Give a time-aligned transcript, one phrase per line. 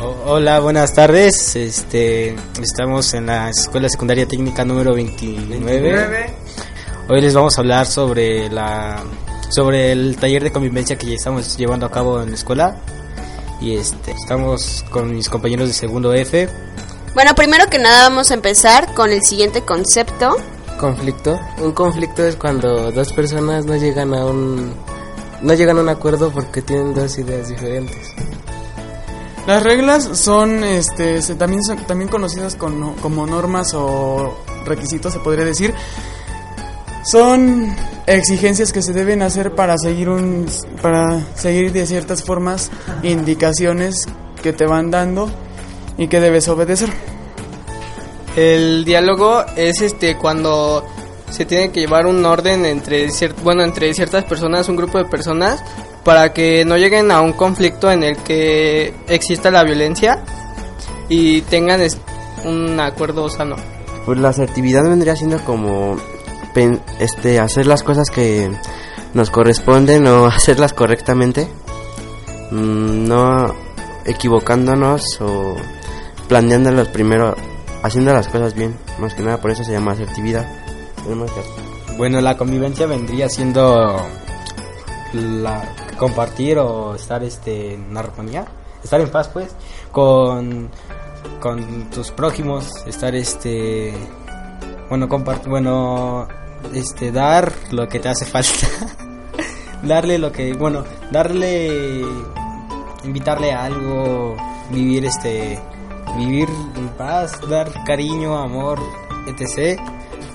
[0.00, 1.56] hola, buenas tardes.
[1.56, 6.34] Este, estamos en la Escuela Secundaria Técnica número 29.
[7.08, 9.02] Hoy les vamos a hablar sobre la
[9.48, 12.76] sobre el taller de convivencia que ya estamos llevando a cabo en la escuela.
[13.60, 16.48] Y este, estamos con mis compañeros de segundo F.
[17.14, 20.36] Bueno, primero que nada vamos a empezar con el siguiente concepto.
[20.78, 21.40] Conflicto.
[21.58, 24.74] Un conflicto es cuando dos personas no llegan a un
[25.40, 28.14] no llegan a un acuerdo porque tienen dos ideas diferentes.
[29.46, 35.72] Las reglas son, este, también son también conocidas como normas o requisitos, se podría decir.
[37.04, 37.74] Son
[38.06, 40.46] exigencias que se deben hacer para seguir un,
[40.82, 42.70] para seguir de ciertas formas
[43.04, 44.06] indicaciones
[44.42, 45.30] que te van dando
[45.96, 46.90] y que debes obedecer.
[48.34, 50.84] El diálogo es este cuando
[51.30, 53.08] se tiene que llevar un orden entre
[53.42, 55.62] bueno entre ciertas personas, un grupo de personas
[56.06, 60.22] para que no lleguen a un conflicto en el que exista la violencia
[61.08, 61.80] y tengan
[62.44, 63.56] un acuerdo sano.
[64.04, 65.96] Pues la asertividad vendría siendo como
[67.00, 68.48] este hacer las cosas que
[69.14, 71.48] nos corresponden o hacerlas correctamente,
[72.52, 73.52] mm, no
[74.04, 75.56] equivocándonos o
[76.28, 77.34] planeándolas primero,
[77.82, 80.46] haciendo las cosas bien, más que nada por eso se llama asertividad.
[81.98, 84.00] Bueno, la convivencia vendría siendo
[85.12, 85.64] la
[85.98, 88.46] compartir o estar este en armonía,
[88.82, 89.54] estar en paz pues
[89.92, 90.70] con
[91.40, 93.94] con tus prójimos, estar este
[94.88, 96.28] bueno, compartir, bueno,
[96.72, 98.66] este dar lo que te hace falta.
[99.82, 102.02] darle lo que, bueno, darle
[103.04, 104.36] invitarle a algo,
[104.70, 105.58] vivir este
[106.16, 108.78] vivir en paz, dar cariño, amor,
[109.26, 109.78] etc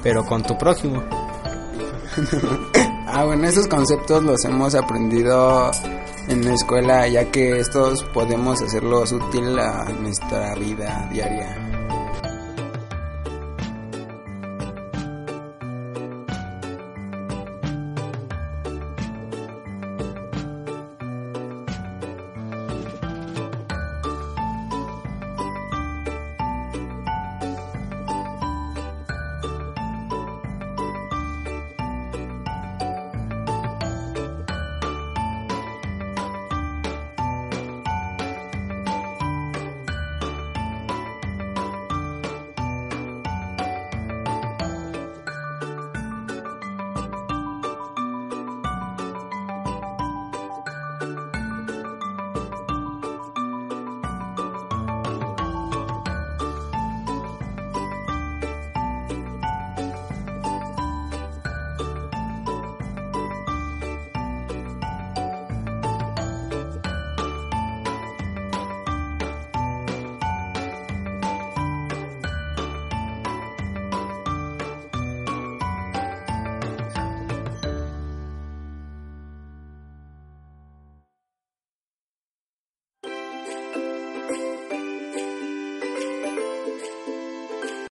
[0.04, 1.04] pero con tu prójimo.
[3.12, 5.72] ah, bueno, esos conceptos los hemos aprendido
[6.28, 11.71] en la escuela, ya que estos podemos hacerlos útil a nuestra vida diaria.